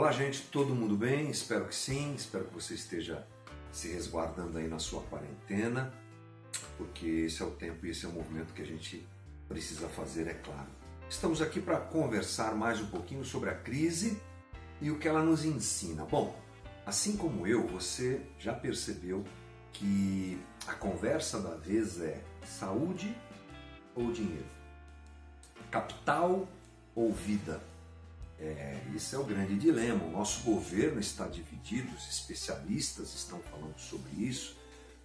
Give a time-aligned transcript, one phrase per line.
[0.00, 1.28] Olá, gente, todo mundo bem?
[1.28, 2.14] Espero que sim.
[2.14, 3.22] Espero que você esteja
[3.70, 5.92] se resguardando aí na sua quarentena,
[6.78, 9.06] porque esse é o tempo e esse é o movimento que a gente
[9.46, 10.68] precisa fazer, é claro.
[11.06, 14.18] Estamos aqui para conversar mais um pouquinho sobre a crise
[14.80, 16.06] e o que ela nos ensina.
[16.06, 16.34] Bom,
[16.86, 19.22] assim como eu, você já percebeu
[19.70, 23.14] que a conversa da vez é saúde
[23.94, 24.48] ou dinheiro?
[25.70, 26.48] Capital
[26.94, 27.60] ou vida?
[28.40, 30.02] É, isso é o grande dilema.
[30.04, 34.56] O nosso governo está dividido, os especialistas estão falando sobre isso.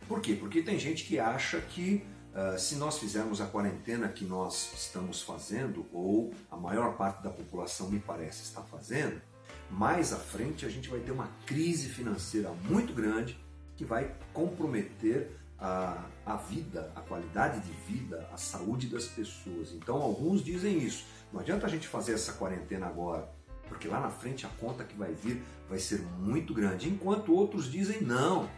[0.07, 0.35] Por quê?
[0.35, 5.21] Porque tem gente que acha que uh, se nós fizermos a quarentena que nós estamos
[5.21, 9.21] fazendo, ou a maior parte da população me parece está fazendo,
[9.70, 13.38] mais à frente a gente vai ter uma crise financeira muito grande
[13.76, 19.71] que vai comprometer a, a vida, a qualidade de vida, a saúde das pessoas.
[19.73, 21.05] Então, alguns dizem isso.
[21.31, 23.29] Não adianta a gente fazer essa quarentena agora,
[23.68, 26.90] porque lá na frente a conta que vai vir vai ser muito grande.
[26.90, 28.49] Enquanto outros dizem não,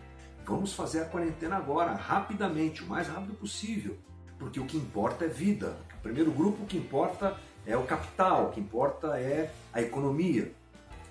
[0.45, 3.97] vamos fazer a quarentena agora, rapidamente, o mais rápido possível,
[4.37, 5.77] porque o que importa é vida.
[5.99, 10.53] O primeiro grupo, que importa é o capital, o que importa é a economia.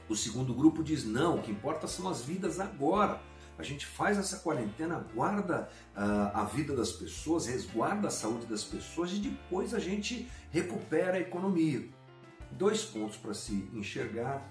[0.09, 3.21] O segundo grupo diz não, o que importa são as vidas agora.
[3.59, 8.63] A gente faz essa quarentena, guarda uh, a vida das pessoas, resguarda a saúde das
[8.63, 11.89] pessoas e depois a gente recupera a economia.
[12.51, 14.47] Dois pontos para se enxergar,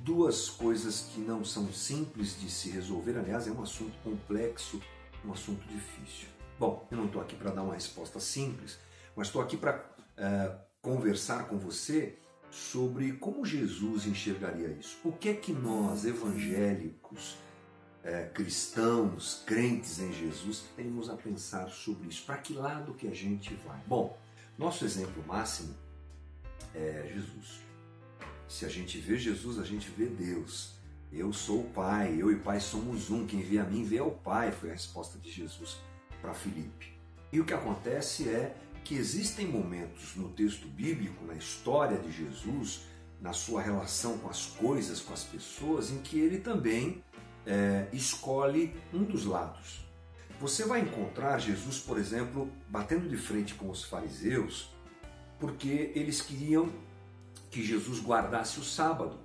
[0.00, 4.80] duas coisas que não são simples de se resolver, aliás, é um assunto complexo,
[5.24, 6.28] um assunto difícil.
[6.58, 8.78] Bom, eu não estou aqui para dar uma resposta simples,
[9.16, 12.18] mas estou aqui para uh, conversar com você
[12.50, 14.98] sobre como Jesus enxergaria isso.
[15.04, 17.36] O que é que nós, evangélicos,
[18.02, 22.24] é, cristãos, crentes em Jesus, temos a pensar sobre isso.
[22.24, 23.80] Para que lado que a gente vai?
[23.86, 24.18] Bom,
[24.58, 25.74] nosso exemplo máximo
[26.74, 27.60] é Jesus.
[28.48, 30.74] Se a gente vê Jesus, a gente vê Deus.
[31.12, 33.26] Eu sou o Pai, eu e o Pai somos um.
[33.26, 35.78] Quem vê a mim vê ao Pai, foi a resposta de Jesus
[36.20, 36.92] para Filipe.
[37.32, 42.86] E o que acontece é que existem momentos no texto bíblico, na história de Jesus,
[43.20, 47.04] na sua relação com as coisas, com as pessoas, em que ele também
[47.50, 49.84] é, escolhe um dos lados.
[50.40, 54.72] Você vai encontrar Jesus, por exemplo, batendo de frente com os fariseus,
[55.38, 56.70] porque eles queriam
[57.50, 59.18] que Jesus guardasse o sábado.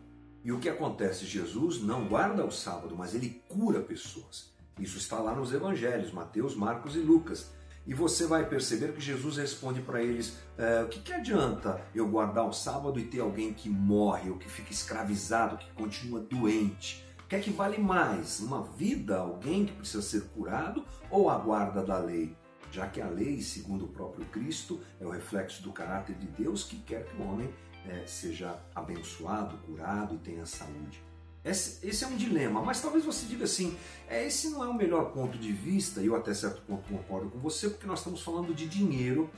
[0.44, 1.26] E o que acontece?
[1.26, 4.52] Jesus não guarda o sábado, mas ele cura pessoas.
[4.80, 7.54] Isso está lá nos evangelhos, Mateus, Marcos e Lucas.
[7.88, 12.08] E você vai perceber que Jesus responde para eles: é, o que, que adianta eu
[12.08, 17.05] guardar o sábado e ter alguém que morre, ou que fica escravizado, que continua doente?
[17.26, 18.40] O que é que vale mais?
[18.40, 22.38] Uma vida, alguém que precisa ser curado ou a guarda da lei?
[22.72, 26.64] Já que a lei, segundo o próprio Cristo, é o reflexo do caráter de Deus
[26.64, 27.52] que quer que o homem
[27.88, 31.04] é, seja abençoado, curado e tenha saúde.
[31.44, 33.76] Esse, esse, é um dilema, mas talvez você diga assim:
[34.08, 37.32] é, esse não é o melhor ponto de vista, e eu até certo ponto concordo
[37.32, 39.32] com você, porque nós estamos falando de dinheiro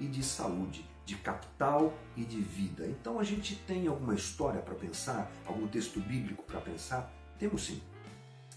[0.00, 2.86] e de saúde, de capital e de vida.
[2.86, 7.12] Então a gente tem alguma história para pensar, algum texto bíblico para pensar?
[7.44, 7.78] Temos sim.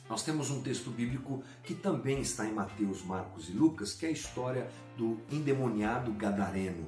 [0.09, 4.09] Nós temos um texto bíblico que também está em Mateus, Marcos e Lucas, que é
[4.09, 6.87] a história do endemoniado gadareno.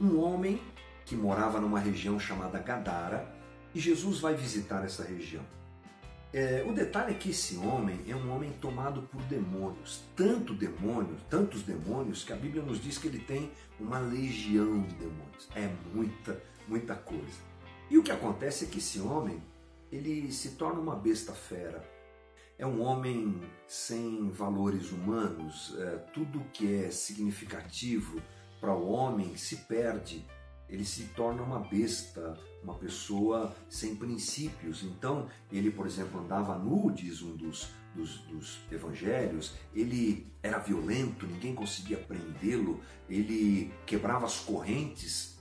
[0.00, 0.62] Um homem
[1.04, 3.28] que morava numa região chamada Gadara
[3.74, 5.42] e Jesus vai visitar essa região.
[6.32, 11.20] É, o detalhe é que esse homem é um homem tomado por demônios, tanto demônios,
[11.28, 13.50] tantos demônios que a Bíblia nos diz que ele tem
[13.80, 15.48] uma legião de demônios.
[15.56, 17.40] É muita, muita coisa.
[17.90, 19.42] E o que acontece é que esse homem
[19.90, 21.82] ele se torna uma besta fera.
[22.58, 28.20] É um homem sem valores humanos, é, tudo que é significativo
[28.60, 30.26] para o homem se perde.
[30.68, 34.82] Ele se torna uma besta, uma pessoa sem princípios.
[34.82, 41.26] Então, ele, por exemplo, andava nu, diz um dos, dos, dos evangelhos, ele era violento,
[41.26, 45.37] ninguém conseguia prendê-lo, ele quebrava as correntes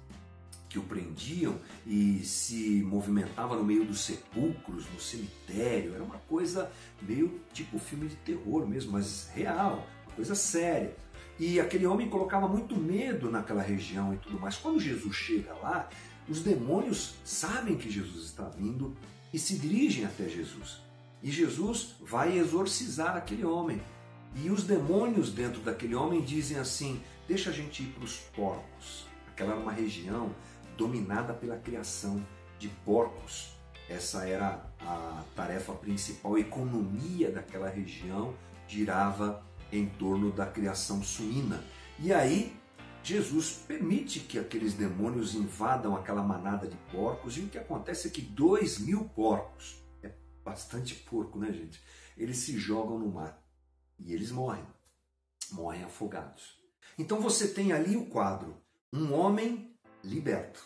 [0.69, 1.55] que o prendiam
[1.85, 5.95] e se movimentava no meio dos sepulcros, no cemitério.
[5.95, 6.71] Era uma coisa
[7.01, 10.95] meio tipo filme de terror mesmo, mas real, uma coisa séria.
[11.39, 14.57] E aquele homem colocava muito medo naquela região e tudo mais.
[14.57, 15.87] Quando Jesus chega lá,
[16.27, 18.95] os demônios sabem que Jesus está vindo
[19.31, 20.81] e se dirigem até Jesus.
[21.21, 23.81] E Jesus vai exorcizar aquele homem.
[24.35, 29.05] E os demônios dentro daquele homem dizem assim: Deixa a gente ir para os porcos.
[29.27, 30.35] Aquela era uma região
[30.77, 32.25] dominada pela criação
[32.59, 33.57] de porcos.
[33.89, 38.35] Essa era a tarefa principal, a economia daquela região
[38.67, 41.63] girava em torno da criação suína.
[41.99, 42.55] E aí
[43.03, 48.11] Jesus permite que aqueles demônios invadam aquela manada de porcos e o que acontece é
[48.11, 50.11] que dois mil porcos, é
[50.43, 51.81] bastante porco, né, gente?
[52.17, 53.41] Eles se jogam no mar
[53.97, 54.65] e eles morrem,
[55.51, 56.57] morrem afogados.
[56.97, 59.76] Então você tem ali o quadro: um homem
[60.07, 60.63] liberto,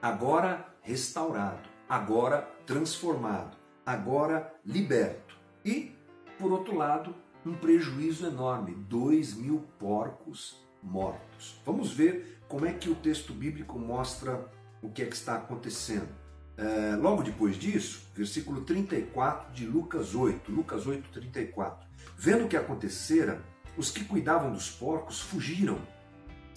[0.00, 5.36] agora restaurado, agora transformado, agora liberto.
[5.64, 5.96] E,
[6.38, 7.14] por outro lado,
[7.44, 11.60] um prejuízo enorme: dois mil porcos mortos.
[11.66, 14.48] Vamos ver como é que o texto bíblico mostra
[14.80, 16.08] o que é que está acontecendo.
[16.56, 21.88] É, logo depois disso, versículo 34 de Lucas 8, Lucas 8, 34.
[22.16, 23.42] Vendo o que acontecera,
[23.76, 25.78] os que cuidavam dos porcos fugiram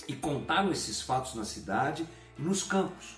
[0.07, 2.07] e contaram esses fatos na cidade
[2.37, 3.17] e nos campos.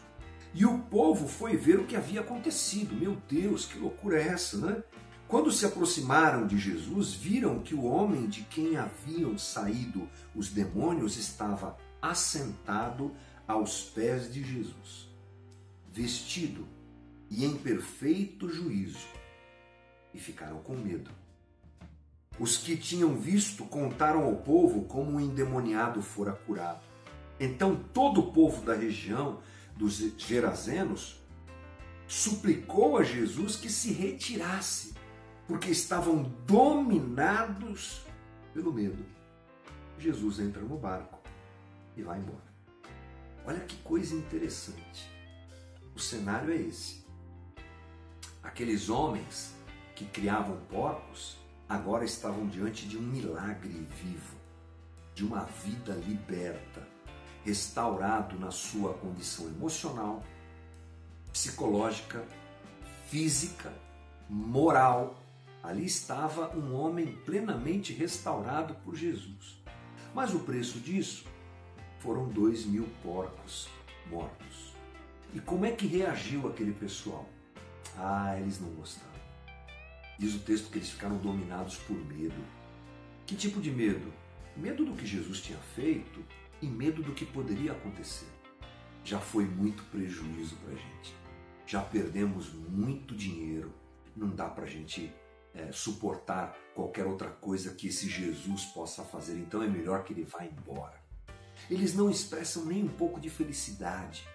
[0.54, 2.96] E o povo foi ver o que havia acontecido.
[2.96, 4.84] Meu Deus, que loucura é essa, né?
[5.28, 11.18] Quando se aproximaram de Jesus, viram que o homem de quem haviam saído os demônios
[11.18, 13.14] estava assentado
[13.46, 15.10] aos pés de Jesus,
[15.92, 16.66] vestido
[17.30, 19.08] e em perfeito juízo,
[20.14, 21.12] e ficaram com medo.
[22.40, 26.82] Os que tinham visto contaram ao povo como o endemoniado fora curado.
[27.40, 29.40] Então todo o povo da região
[29.76, 31.22] dos Gerazenos
[32.08, 34.94] suplicou a Jesus que se retirasse
[35.48, 38.02] porque estavam dominados
[38.54, 39.04] pelo medo.
[39.98, 41.20] Jesus entra no barco
[41.96, 42.48] e vai embora.
[43.46, 45.10] Olha que coisa interessante.
[45.96, 47.06] O cenário é esse.
[48.44, 49.56] Aqueles homens
[49.96, 51.38] que criavam porcos
[51.68, 54.36] agora estavam diante de um milagre vivo,
[55.14, 56.88] de uma vida liberta,
[57.44, 60.24] restaurado na sua condição emocional,
[61.32, 62.24] psicológica,
[63.10, 63.74] física,
[64.30, 65.16] moral
[65.68, 69.62] Ali estava um homem plenamente restaurado por Jesus.
[70.16, 71.26] Mas o preço disso
[72.00, 73.68] foram dois mil porcos
[74.10, 74.74] mortos.
[75.34, 77.28] E como é que reagiu aquele pessoal?
[77.98, 79.17] Ah, eles não gostaram.
[80.18, 82.44] Diz o texto que eles ficaram dominados por medo.
[83.26, 84.12] Que tipo de medo?
[84.56, 86.24] Medo do que Jesus tinha feito
[86.62, 88.28] e medo do que poderia acontecer.
[89.04, 91.16] Já foi muito prejuízo para a gente.
[91.66, 93.74] Já perdemos muito dinheiro.
[94.16, 95.14] Não dá para a gente
[95.54, 100.24] é, suportar qualquer outra coisa que esse Jesus possa fazer, então é melhor que ele
[100.24, 101.02] vá embora.
[101.70, 104.28] Eles não expressam nem um pouco de felicidade.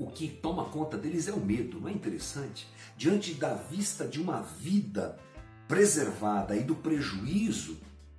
[0.00, 2.66] O que toma conta deles é o medo, não é interessante?
[2.96, 5.18] Diante da vista de uma vida
[5.68, 7.76] preservada e do prejuízo,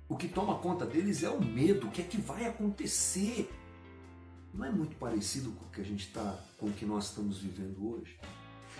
[0.08, 3.50] o que toma conta deles é o medo, o que é que vai acontecer.
[4.54, 7.38] Não é muito parecido com o que a gente está, com o que nós estamos
[7.38, 8.16] vivendo hoje.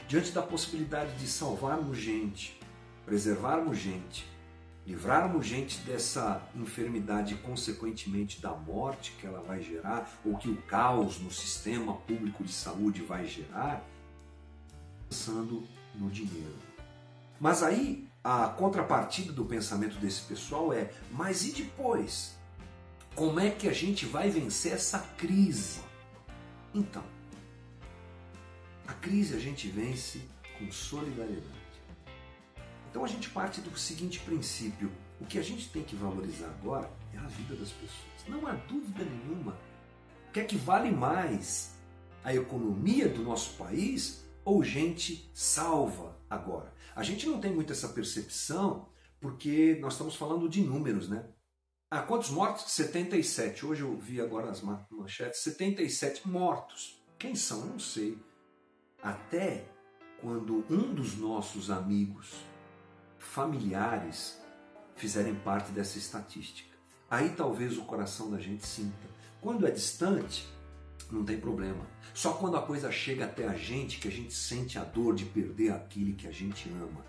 [0.06, 2.56] Diante da possibilidade de salvarmos gente,
[3.04, 4.31] preservarmos gente,
[4.86, 10.56] livrarmos gente dessa enfermidade e, consequentemente, da morte que ela vai gerar, ou que o
[10.62, 13.84] caos no sistema público de saúde vai gerar,
[15.08, 16.56] pensando no dinheiro.
[17.38, 22.36] Mas aí a contrapartida do pensamento desse pessoal é: mas e depois?
[23.14, 25.80] Como é que a gente vai vencer essa crise?
[26.74, 27.04] Então,
[28.86, 30.22] a crise a gente vence
[30.58, 31.61] com solidariedade.
[32.92, 36.90] Então a gente parte do seguinte princípio: o que a gente tem que valorizar agora
[37.14, 38.28] é a vida das pessoas.
[38.28, 39.56] Não há dúvida nenhuma.
[40.28, 41.72] O que é que vale mais?
[42.22, 46.72] A economia do nosso país ou gente salva agora?
[46.94, 51.24] A gente não tem muito essa percepção porque nós estamos falando de números, né?
[51.90, 52.70] Ah, quantos mortos?
[52.72, 53.64] 77.
[53.64, 57.02] Hoje eu vi agora as manchetes: 77 mortos.
[57.18, 57.64] Quem são?
[57.64, 58.18] Não sei.
[59.02, 59.64] Até
[60.20, 62.51] quando um dos nossos amigos
[63.32, 64.38] familiares
[64.94, 66.76] fizerem parte dessa estatística.
[67.10, 69.08] Aí talvez o coração da gente sinta.
[69.40, 70.46] Quando é distante,
[71.10, 71.86] não tem problema.
[72.12, 75.24] Só quando a coisa chega até a gente que a gente sente a dor de
[75.24, 77.00] perder aquele que a gente ama.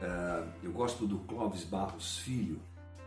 [0.00, 2.58] Uh, eu gosto do Clóvis Barros Filho,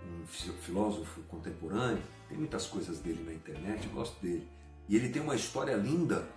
[0.03, 4.47] um filósofo contemporâneo, tem muitas coisas dele na internet, eu gosto dele.
[4.87, 6.27] E ele tem uma história linda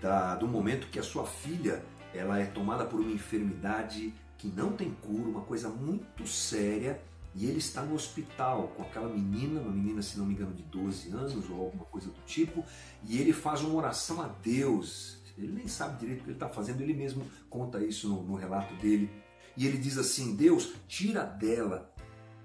[0.00, 4.72] da, do momento que a sua filha ela é tomada por uma enfermidade que não
[4.72, 6.98] tem cura, uma coisa muito séria,
[7.34, 10.62] e ele está no hospital com aquela menina, uma menina, se não me engano, de
[10.62, 12.64] 12 anos ou alguma coisa do tipo,
[13.04, 15.18] e ele faz uma oração a Deus.
[15.36, 18.34] Ele nem sabe direito o que ele está fazendo, ele mesmo conta isso no, no
[18.34, 19.10] relato dele.
[19.56, 21.92] E ele diz assim: Deus, tira dela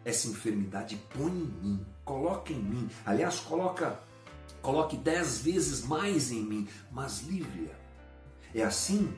[0.04, 2.90] essa enfermidade e põe em mim, coloca em mim.
[3.06, 4.00] Aliás, coloca,
[4.62, 7.74] coloque dez vezes mais em mim, mas livre-a.
[8.54, 9.12] É assim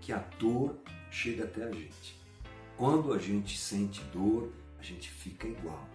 [0.00, 0.76] que a dor
[1.14, 2.20] chega até a gente.
[2.76, 5.88] Quando a gente sente dor, a gente fica igual.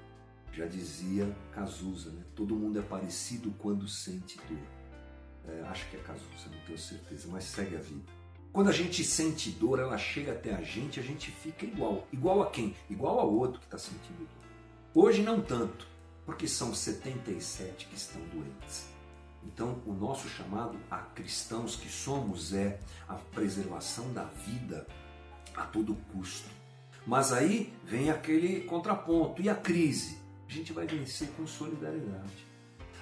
[0.53, 2.23] Já dizia Cazuza, né?
[2.33, 5.53] todo mundo é parecido quando sente dor.
[5.53, 8.11] É, acho que é Cazuza, não tenho certeza, mas segue a vida.
[8.53, 12.07] Quando a gente sente dor, ela chega até a gente, a gente fica igual.
[12.13, 12.73] Igual a quem?
[12.89, 15.03] Igual ao outro que está sentindo dor.
[15.03, 15.85] Hoje não tanto,
[16.25, 18.87] porque são 77 que estão doentes.
[19.43, 24.87] Então, o nosso chamado a cristãos que somos é a preservação da vida
[25.59, 26.49] a todo custo.
[27.05, 30.17] Mas aí vem aquele contraponto e a crise.
[30.47, 32.47] A gente vai vencer com solidariedade.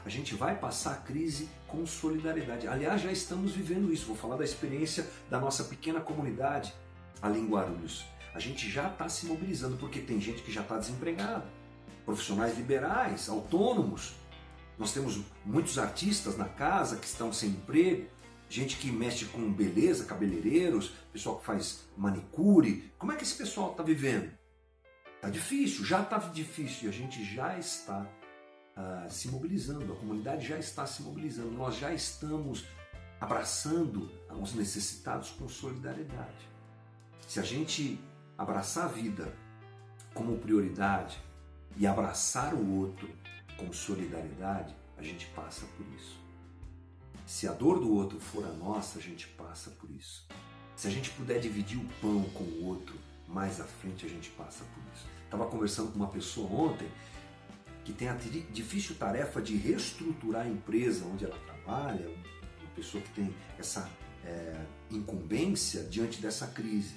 [0.06, 2.68] A gente vai passar a crise com solidariedade.
[2.68, 4.06] Aliás, já estamos vivendo isso.
[4.06, 6.74] Vou falar da experiência da nossa pequena comunidade
[7.22, 8.06] ali em Guarulhos.
[8.34, 11.46] A gente já está se mobilizando porque tem gente que já está desempregada,
[12.06, 14.16] profissionais liberais, autônomos,
[14.78, 18.08] nós temos muitos artistas na casa que estão sem emprego,
[18.50, 22.92] gente que mexe com beleza, cabeleireiros, pessoal que faz manicure.
[22.98, 24.32] Como é que esse pessoal está vivendo?
[25.16, 28.08] Está difícil, já está difícil e a gente já está
[28.78, 32.66] uh, se mobilizando, a comunidade já está se mobilizando, nós já estamos
[33.20, 36.48] abraçando os necessitados com solidariedade.
[37.28, 38.00] Se a gente
[38.38, 39.34] abraçar a vida
[40.14, 41.22] como prioridade
[41.76, 43.10] e abraçar o outro
[43.58, 46.27] com solidariedade, a gente passa por isso.
[47.28, 50.26] Se a dor do outro for a nossa, a gente passa por isso.
[50.78, 52.96] Se a gente puder dividir o pão com o outro,
[53.28, 55.06] mais à frente a gente passa por isso.
[55.26, 56.88] Estava conversando com uma pessoa ontem
[57.84, 63.10] que tem a difícil tarefa de reestruturar a empresa onde ela trabalha, uma pessoa que
[63.10, 63.90] tem essa
[64.24, 66.96] é, incumbência diante dessa crise.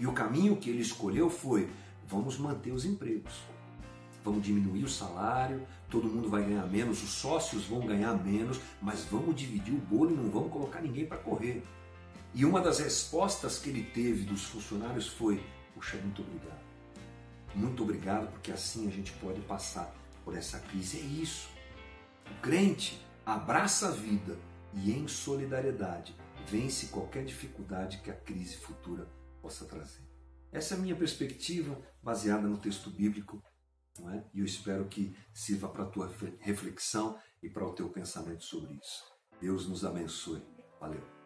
[0.00, 1.70] E o caminho que ele escolheu foi:
[2.08, 3.34] vamos manter os empregos
[4.24, 9.04] vamos diminuir o salário, todo mundo vai ganhar menos, os sócios vão ganhar menos, mas
[9.04, 11.62] vamos dividir o bolo e não vamos colocar ninguém para correr.
[12.34, 15.42] E uma das respostas que ele teve dos funcionários foi:
[15.74, 16.60] Puxa, muito obrigado.
[17.54, 19.92] Muito obrigado, porque assim a gente pode passar
[20.24, 20.98] por essa crise.
[20.98, 21.48] É isso.
[22.30, 24.38] O crente abraça a vida
[24.74, 26.14] e, em solidariedade,
[26.46, 29.08] vence qualquer dificuldade que a crise futura
[29.42, 30.02] possa trazer.
[30.52, 33.42] Essa é a minha perspectiva, baseada no texto bíblico
[34.00, 34.24] não é?
[34.34, 38.74] E eu espero que sirva para a tua reflexão e para o teu pensamento sobre
[38.74, 39.04] isso.
[39.40, 40.42] Deus nos abençoe.
[40.80, 41.19] Valeu.